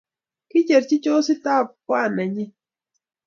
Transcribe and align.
Kicherchi 0.49 0.95
chosit 1.03 1.43
ab 1.55 1.67
kwan 1.85 2.09
nenyi 2.15 2.45